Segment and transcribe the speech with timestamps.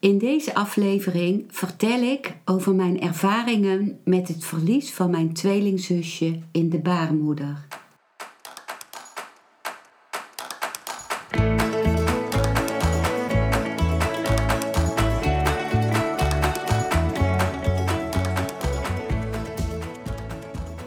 [0.00, 6.70] In deze aflevering vertel ik over mijn ervaringen met het verlies van mijn tweelingzusje in
[6.70, 7.66] de baarmoeder.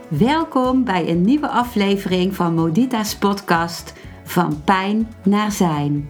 [0.08, 3.94] Welkom bij een nieuwe aflevering van Modita's podcast
[4.24, 6.10] Van Pijn naar Zijn.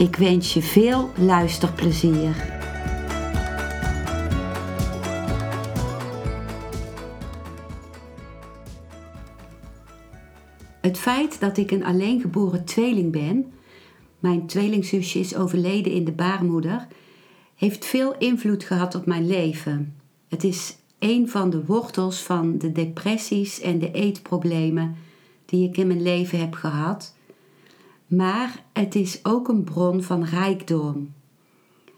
[0.00, 2.36] Ik wens je veel luisterplezier.
[10.80, 13.52] Het feit dat ik een alleengeboren tweeling ben,
[14.18, 16.86] mijn tweelingzusje is overleden in de baarmoeder,
[17.54, 19.96] heeft veel invloed gehad op mijn leven.
[20.28, 24.96] Het is een van de wortels van de depressies en de eetproblemen
[25.44, 27.18] die ik in mijn leven heb gehad
[28.10, 31.12] maar het is ook een bron van rijkdom.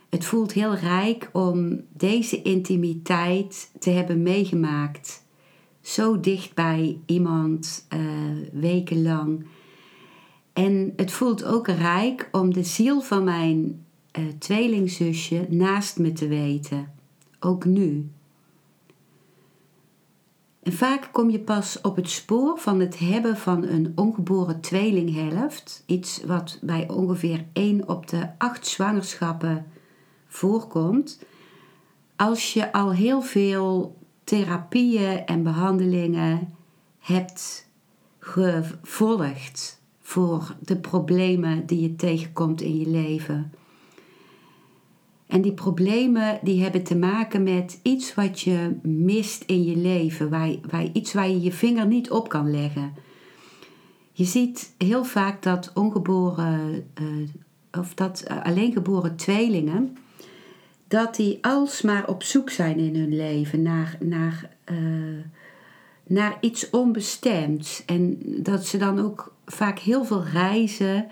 [0.08, 5.22] Het voelt heel rijk om deze intimiteit te hebben meegemaakt.
[5.80, 8.00] Zo dicht bij iemand, uh,
[8.52, 9.46] wekenlang.
[10.52, 13.84] En het voelt ook rijk om de ziel van mijn
[14.18, 16.92] uh, tweelingzusje naast me te weten.
[17.40, 18.10] Ook nu.
[20.64, 26.22] Vaak kom je pas op het spoor van het hebben van een ongeboren tweelinghelft, iets
[26.24, 29.66] wat bij ongeveer 1 op de 8 zwangerschappen
[30.26, 31.24] voorkomt,
[32.16, 36.54] als je al heel veel therapieën en behandelingen
[36.98, 37.68] hebt
[38.18, 43.52] gevolgd voor de problemen die je tegenkomt in je leven.
[45.32, 50.30] En die problemen die hebben te maken met iets wat je mist in je leven,
[50.30, 52.94] waar, waar, iets waar je je vinger niet op kan leggen.
[54.12, 57.28] Je ziet heel vaak dat ongeboren, uh,
[57.78, 59.96] of dat alleengeboren tweelingen,
[60.88, 65.18] dat die alsmaar op zoek zijn in hun leven naar, naar, uh,
[66.06, 67.84] naar iets onbestemds.
[67.84, 71.06] En dat ze dan ook vaak heel veel reizen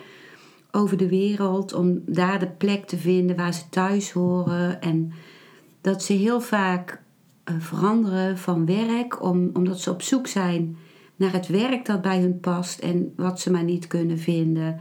[0.72, 4.80] over de wereld om daar de plek te vinden waar ze thuis horen.
[4.80, 5.12] En
[5.80, 7.02] dat ze heel vaak
[7.44, 10.76] uh, veranderen van werk om, omdat ze op zoek zijn
[11.16, 14.80] naar het werk dat bij hun past en wat ze maar niet kunnen vinden.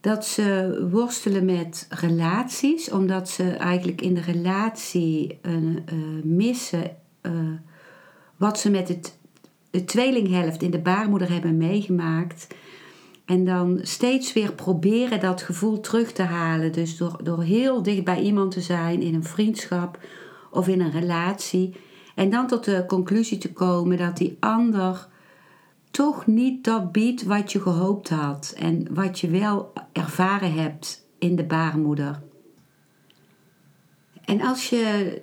[0.00, 5.54] Dat ze worstelen met relaties, omdat ze eigenlijk in de relatie uh,
[6.22, 7.32] missen uh,
[8.36, 9.18] wat ze met het,
[9.70, 12.46] de tweelinghelft in de baarmoeder hebben meegemaakt.
[13.30, 16.72] En dan steeds weer proberen dat gevoel terug te halen.
[16.72, 19.98] Dus door, door heel dicht bij iemand te zijn in een vriendschap
[20.50, 21.74] of in een relatie.
[22.14, 25.08] En dan tot de conclusie te komen dat die ander
[25.90, 28.54] toch niet dat biedt wat je gehoopt had.
[28.58, 32.22] En wat je wel ervaren hebt in de baarmoeder.
[34.24, 35.22] En als je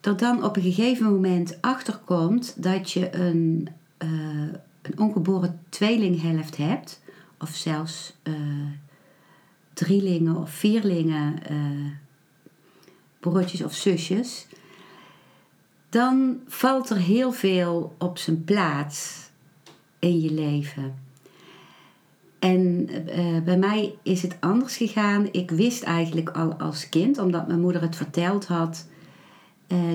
[0.00, 3.68] er dan op een gegeven moment achter komt dat je een,
[4.04, 4.08] uh,
[4.82, 7.01] een ongeboren tweelinghelft hebt
[7.42, 8.34] of zelfs uh,
[9.72, 11.90] drielingen of vierlingen, uh,
[13.20, 14.46] broertjes of zusjes,
[15.88, 19.28] dan valt er heel veel op zijn plaats
[19.98, 20.94] in je leven.
[22.38, 22.88] En
[23.18, 25.28] uh, bij mij is het anders gegaan.
[25.32, 28.86] Ik wist eigenlijk al als kind, omdat mijn moeder het verteld had,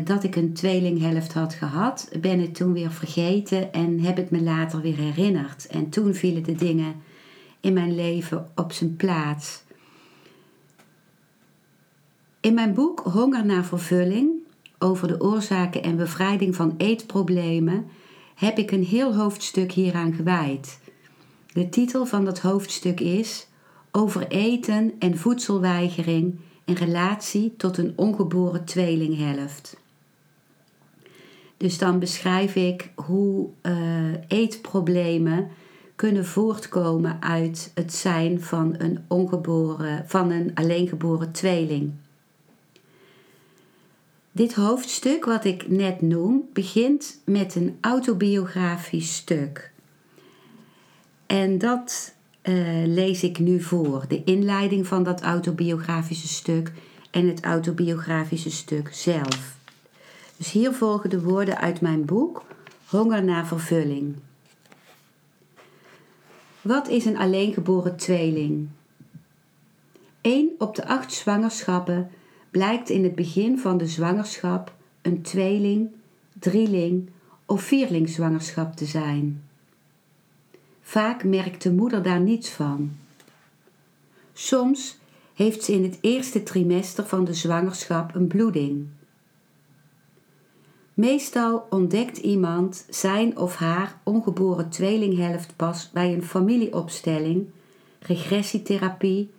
[0.03, 2.09] dat ik een tweelinghelft had gehad.
[2.21, 5.67] Ben het toen weer vergeten en heb het me later weer herinnerd.
[5.67, 6.95] En toen vielen de dingen
[7.67, 9.63] in mijn leven op zijn plaats.
[12.39, 14.31] In mijn boek Honger naar vervulling
[14.79, 17.87] over de oorzaken en bevrijding van eetproblemen
[18.35, 20.79] heb ik een heel hoofdstuk hieraan gewijd.
[21.53, 23.47] De titel van dat hoofdstuk is
[23.91, 29.77] Overeten en voedselweigering in relatie tot een ongeboren tweelinghelft.
[31.57, 33.73] Dus dan beschrijf ik hoe uh,
[34.27, 35.47] eetproblemen
[35.97, 41.91] kunnen voortkomen uit het zijn van een ongeboren, van een alleengeboren tweeling.
[44.31, 49.71] Dit hoofdstuk, wat ik net noem, begint met een autobiografisch stuk.
[51.25, 52.53] En dat eh,
[52.85, 54.05] lees ik nu voor.
[54.07, 56.71] De inleiding van dat autobiografische stuk
[57.11, 59.57] en het autobiografische stuk zelf.
[60.37, 62.43] Dus hier volgen de woorden uit mijn boek
[62.85, 64.15] Honger naar vervulling.
[66.67, 68.67] Wat is een alleengeboren tweeling?
[70.21, 72.09] Eén op de acht zwangerschappen
[72.51, 75.89] blijkt in het begin van de zwangerschap een tweeling,
[76.39, 77.09] drieling
[77.45, 79.43] of vierlingzwangerschap te zijn.
[80.81, 82.91] Vaak merkt de moeder daar niets van.
[84.33, 84.97] Soms
[85.33, 88.87] heeft ze in het eerste trimester van de zwangerschap een bloeding.
[90.97, 97.47] Meestal ontdekt iemand zijn of haar ongeboren tweelinghelft pas bij een familieopstelling,
[97.99, 99.29] regressietherapie,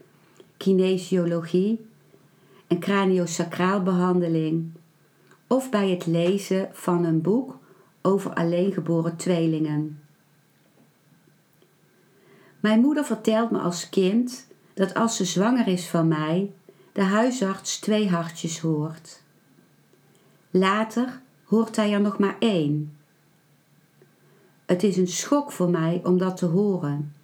[0.57, 1.87] kinesiologie,
[2.67, 4.71] een craniosacraalbehandeling
[5.47, 7.59] of bij het lezen van een boek
[8.03, 10.03] over alleengeboren tweelingen.
[12.61, 16.53] Mijn moeder vertelt me als kind dat als ze zwanger is van mij,
[16.93, 19.23] de huisarts twee hartjes hoort.
[20.51, 22.97] Later hoort hij er nog maar één.
[24.67, 27.15] Het is een schok voor mij om dat te horen.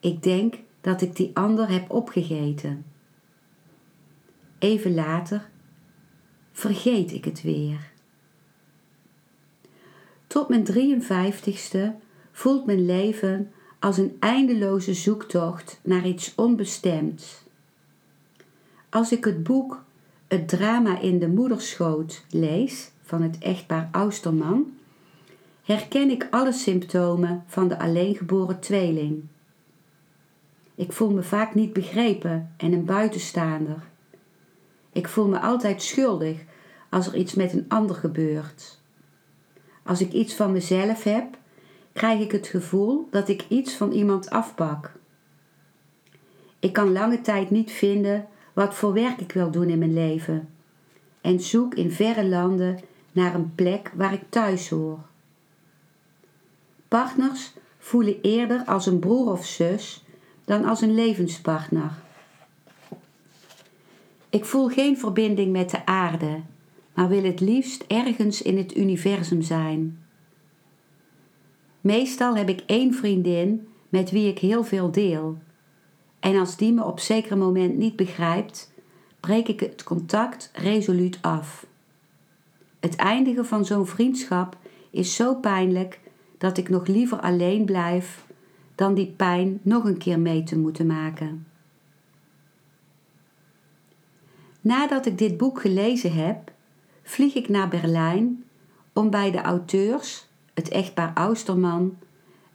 [0.00, 2.84] Ik denk dat ik die ander heb opgegeten.
[4.58, 5.50] Even later
[6.52, 7.90] vergeet ik het weer.
[10.26, 11.78] Tot mijn 53ste
[12.32, 17.42] voelt mijn leven als een eindeloze zoektocht naar iets onbestemds.
[18.88, 19.84] Als ik het boek
[20.28, 24.72] Het drama in de moederschoot lees van het echtpaar Austerman,
[25.62, 29.22] herken ik alle symptomen van de alleengeboren tweeling.
[30.74, 33.82] Ik voel me vaak niet begrepen en een buitenstaander.
[34.92, 36.44] Ik voel me altijd schuldig
[36.90, 38.78] als er iets met een ander gebeurt.
[39.82, 41.36] Als ik iets van mezelf heb,
[41.92, 44.92] krijg ik het gevoel dat ik iets van iemand afpak.
[46.58, 50.48] Ik kan lange tijd niet vinden wat voor werk ik wil doen in mijn leven
[51.20, 52.78] en zoek in verre landen
[53.12, 54.98] naar een plek waar ik thuis hoor.
[56.88, 60.04] Partners voelen eerder als een broer of zus
[60.44, 61.92] dan als een levenspartner.
[64.30, 66.40] Ik voel geen verbinding met de aarde,
[66.94, 69.98] maar wil het liefst ergens in het universum zijn.
[71.80, 75.38] Meestal heb ik één vriendin met wie ik heel veel deel.
[76.20, 78.72] En als die me op zeker moment niet begrijpt,
[79.20, 81.66] breek ik het contact resoluut af.
[82.80, 84.56] Het eindigen van zo'n vriendschap
[84.90, 86.00] is zo pijnlijk
[86.38, 88.26] dat ik nog liever alleen blijf
[88.74, 91.46] dan die pijn nog een keer mee te moeten maken.
[94.60, 96.52] Nadat ik dit boek gelezen heb,
[97.02, 98.44] vlieg ik naar Berlijn
[98.92, 101.98] om bij de auteurs, het echtpaar Austerman,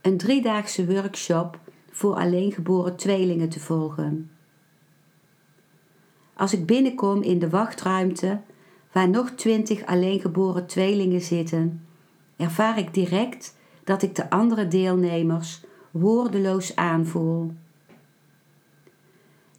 [0.02, 1.60] een driedaagse workshop
[1.92, 4.32] voor alleengeboren tweelingen te volgen.
[6.34, 8.40] Als ik binnenkom in de wachtruimte
[8.96, 11.86] waar nog twintig alleengeboren tweelingen zitten,
[12.36, 17.52] ervaar ik direct dat ik de andere deelnemers woordeloos aanvoel.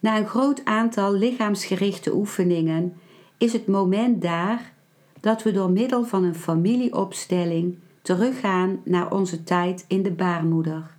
[0.01, 2.95] Na een groot aantal lichaamsgerichte oefeningen
[3.39, 4.73] is het moment daar
[5.21, 10.97] dat we door middel van een familieopstelling teruggaan naar onze tijd in de baarmoeder.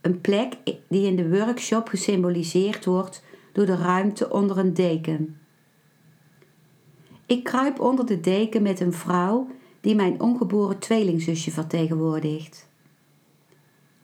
[0.00, 0.54] Een plek
[0.88, 5.38] die in de workshop gesymboliseerd wordt door de ruimte onder een deken.
[7.26, 9.46] Ik kruip onder de deken met een vrouw
[9.80, 12.68] die mijn ongeboren tweelingzusje vertegenwoordigt.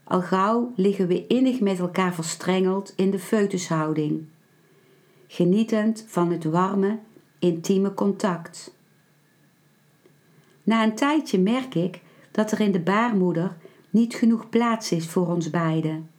[0.04, 4.24] Al gauw liggen we innig met elkaar verstrengeld in de foetushouding,
[5.26, 6.98] genietend van het warme,
[7.38, 8.74] intieme contact.
[10.62, 12.00] Na een tijdje merk ik
[12.30, 13.56] dat er in de baarmoeder
[13.90, 16.10] niet genoeg plaats is voor ons beiden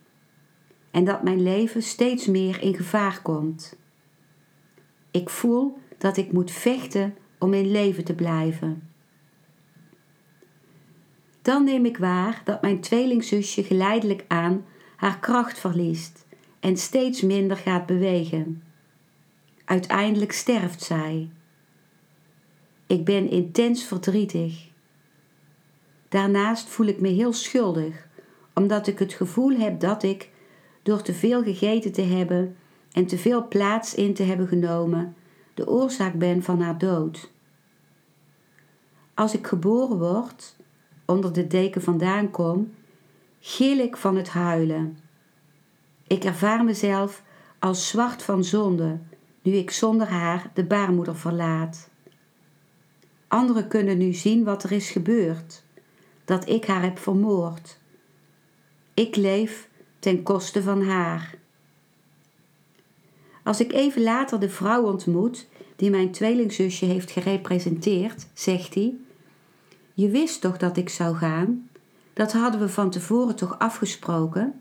[0.91, 3.77] en dat mijn leven steeds meer in gevaar komt.
[5.11, 8.89] Ik voel dat ik moet vechten om in leven te blijven.
[11.41, 16.25] Dan neem ik waar dat mijn tweelingzusje geleidelijk aan haar kracht verliest
[16.59, 18.63] en steeds minder gaat bewegen.
[19.65, 21.29] Uiteindelijk sterft zij.
[22.87, 24.69] Ik ben intens verdrietig.
[26.09, 28.07] Daarnaast voel ik me heel schuldig,
[28.53, 30.29] omdat ik het gevoel heb dat ik,
[30.81, 32.55] door te veel gegeten te hebben
[32.91, 35.15] en te veel plaats in te hebben genomen,
[35.53, 37.31] de oorzaak ben van haar dood.
[39.13, 40.55] Als ik geboren word,
[41.05, 42.73] onder de deken vandaan kom,
[43.39, 44.97] gil ik van het huilen.
[46.07, 47.23] Ik ervaar mezelf
[47.59, 48.99] als zwart van zonde,
[49.41, 51.89] nu ik zonder haar de baarmoeder verlaat.
[53.27, 55.63] Anderen kunnen nu zien wat er is gebeurd,
[56.25, 57.77] dat ik haar heb vermoord.
[58.93, 59.69] Ik leef
[59.99, 61.35] ten koste van haar.
[63.43, 68.93] Als ik even later de vrouw ontmoet die mijn tweelingzusje heeft gerepresenteerd, zegt hij:
[69.93, 71.69] Je wist toch dat ik zou gaan?
[72.13, 74.53] Dat hadden we van tevoren toch afgesproken?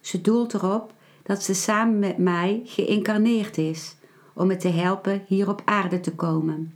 [0.00, 0.92] Ze doelt erop
[1.22, 3.96] dat ze samen met mij geïncarneerd is
[4.32, 6.74] om me te helpen hier op aarde te komen.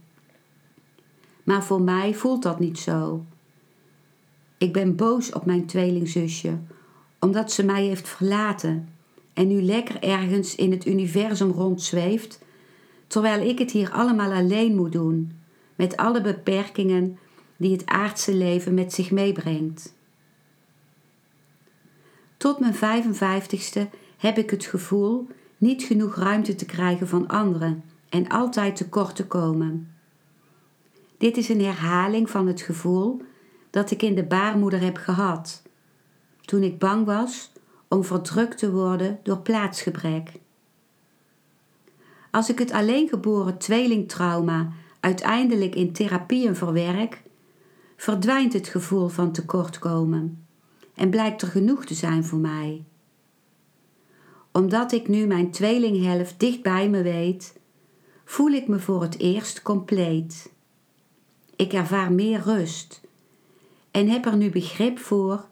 [1.45, 3.25] Maar voor mij voelt dat niet zo.
[4.59, 6.59] Ik ben boos op mijn tweelingzusje,
[7.19, 8.89] omdat ze mij heeft verlaten
[9.39, 12.39] en nu lekker ergens in het universum rondzweeft,
[13.07, 15.33] terwijl ik het hier allemaal alleen moet doen,
[15.75, 17.19] met alle beperkingen
[17.57, 19.95] die het aardse leven met zich meebrengt.
[22.37, 23.81] Tot mijn 55ste
[24.17, 25.27] heb ik het gevoel
[25.59, 29.95] niet genoeg ruimte te krijgen van anderen en altijd tekort te komen.
[31.19, 33.23] Dit is een herhaling van het gevoel
[33.71, 35.63] dat ik in de baarmoeder heb gehad,
[36.41, 37.51] toen ik bang was
[37.89, 40.33] om verdrukt te worden door plaatsgebrek.
[42.31, 47.23] Als ik het alleengeboren tweelingtrauma uiteindelijk in therapieën verwerk,
[47.97, 50.47] verdwijnt het gevoel van tekortkomen
[50.95, 52.85] en blijkt er genoeg te zijn voor mij.
[54.53, 57.59] Omdat ik nu mijn tweelinghelft dicht bij me weet,
[58.25, 60.53] voel ik me voor het eerst compleet.
[61.57, 63.01] Ik ervaar meer rust
[63.91, 65.47] en heb er nu begrip voor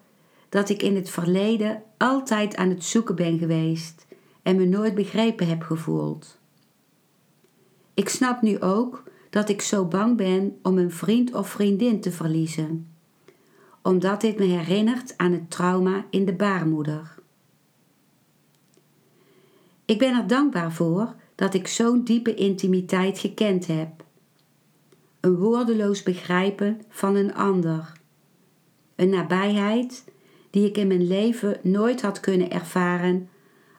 [0.48, 4.06] dat ik in het verleden altijd aan het zoeken ben geweest
[4.42, 6.38] en me nooit begrepen heb gevoeld.
[7.94, 12.12] Ik snap nu ook dat ik zo bang ben om een vriend of vriendin te
[12.12, 12.88] verliezen,
[13.82, 17.14] omdat dit me herinnert aan het trauma in de baarmoeder.
[19.84, 24.04] Ik ben er dankbaar voor dat ik zo'n diepe intimiteit gekend heb.
[25.20, 27.92] Een woordeloos begrijpen van een ander.
[28.94, 30.04] Een nabijheid
[30.50, 33.28] die ik in mijn leven nooit had kunnen ervaren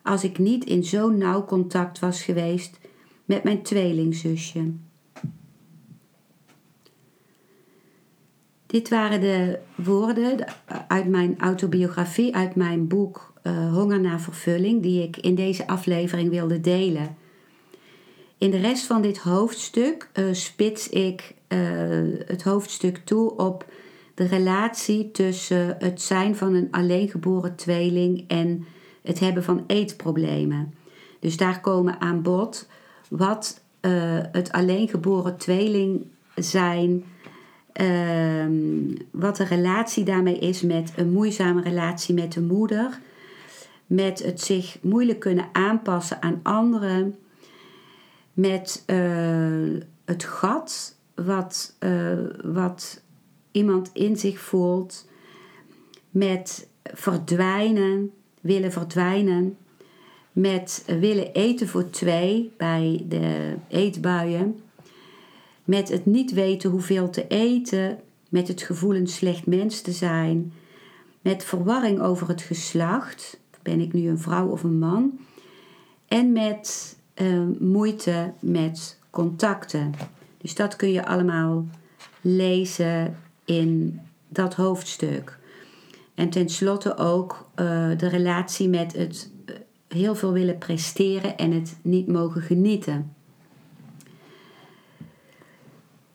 [0.03, 2.79] als ik niet in zo'n nauw contact was geweest
[3.25, 4.71] met mijn tweelingzusje.
[8.65, 10.45] Dit waren de woorden
[10.87, 16.29] uit mijn autobiografie, uit mijn boek uh, Honger naar vervulling, die ik in deze aflevering
[16.29, 17.15] wilde delen.
[18.37, 21.59] In de rest van dit hoofdstuk uh, spits ik uh,
[22.25, 23.65] het hoofdstuk toe op
[24.17, 28.65] de relatie tussen het zijn van een alleengeboren tweeling en
[29.01, 30.73] het hebben van eetproblemen.
[31.19, 32.67] Dus daar komen aan bod
[33.09, 33.91] wat uh,
[34.31, 36.05] het alleengeboren tweeling
[36.35, 37.03] zijn,
[37.81, 38.45] uh,
[39.11, 42.99] wat de relatie daarmee is met een moeizame relatie met de moeder,
[43.85, 47.15] met het zich moeilijk kunnen aanpassen aan anderen,
[48.33, 53.05] met uh, het gat wat, uh, wat
[53.57, 55.05] iemand in zich voelt
[56.09, 58.11] met verdwijnen,
[58.41, 59.57] willen verdwijnen,
[60.31, 64.59] met willen eten voor twee bij de eetbuien,
[65.63, 67.99] met het niet weten hoeveel te eten,
[68.29, 70.53] met het gevoel een slecht mens te zijn,
[71.21, 75.19] met verwarring over het geslacht, ben ik nu een vrouw of een man,
[76.07, 79.93] en met uh, moeite met contacten.
[80.37, 81.67] Dus dat kun je allemaal
[82.21, 85.37] lezen in dat hoofdstuk.
[86.15, 89.55] En tenslotte ook uh, de relatie met het uh,
[89.87, 93.15] heel veel willen presteren en het niet mogen genieten.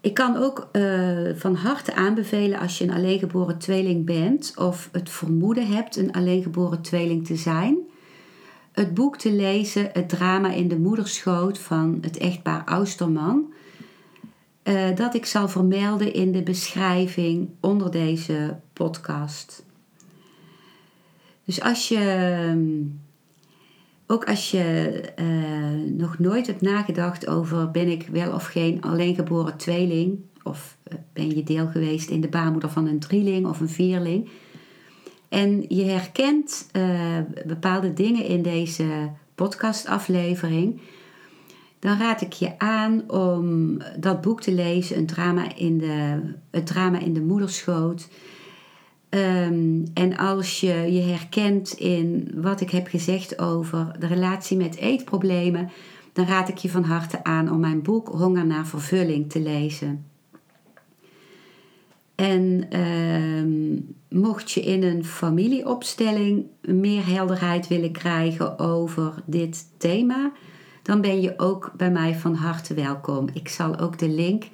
[0.00, 5.10] Ik kan ook uh, van harte aanbevelen als je een alleengeboren tweeling bent of het
[5.10, 7.78] vermoeden hebt een alleengeboren tweeling te zijn,
[8.72, 13.52] het boek te lezen Het drama in de moederschoot van het echtpaar Austerman
[14.64, 19.64] uh, dat ik zal vermelden in de beschrijving onder deze podcast.
[21.44, 22.62] Dus als je, ehm,
[24.06, 29.56] ook als je uh, nog nooit hebt nagedacht over ben ik wel of geen alleengeboren
[29.56, 33.68] tweeling, of uh, ben je deel geweest in de baarmoeder van een drieling of een
[33.68, 34.28] vierling,
[35.28, 36.70] en je herkent
[37.46, 40.80] bepaalde dingen in deze podcastaflevering,
[41.82, 46.20] dan raad ik je aan om dat boek te lezen, een drama in de,
[46.50, 48.08] Het drama in de moederschoot.
[49.10, 54.76] Um, en als je je herkent in wat ik heb gezegd over de relatie met
[54.76, 55.70] eetproblemen,
[56.12, 60.04] dan raad ik je van harte aan om mijn boek Honger naar vervulling te lezen.
[62.14, 70.32] En um, mocht je in een familieopstelling meer helderheid willen krijgen over dit thema,
[70.82, 73.28] dan ben je ook bij mij van harte welkom.
[73.32, 74.44] Ik zal ook de link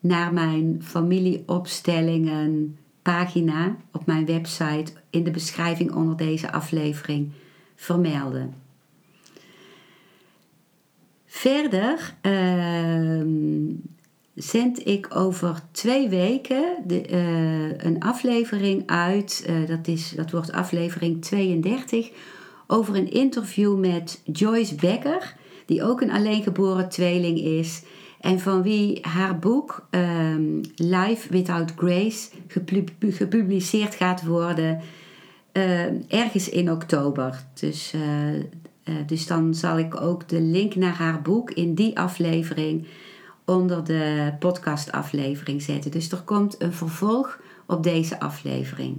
[0.00, 7.32] naar mijn familieopstellingen pagina op mijn website in de beschrijving onder deze aflevering
[7.74, 8.54] vermelden.
[11.26, 13.74] Verder ehm,
[14.34, 19.46] zend ik over twee weken de, eh, een aflevering uit.
[19.48, 22.10] Uh, dat, is, dat wordt aflevering 32
[22.66, 25.35] over een interview met Joyce Becker,
[25.66, 27.82] die ook een alleengeboren tweeling is.
[28.20, 32.28] En van wie haar boek um, Life Without Grace
[32.98, 34.80] gepubliceerd gaat worden
[35.52, 37.44] uh, ergens in oktober.
[37.54, 42.86] Dus, uh, dus dan zal ik ook de link naar haar boek in die aflevering
[43.44, 45.90] onder de podcastaflevering zetten.
[45.90, 48.98] Dus er komt een vervolg op deze aflevering.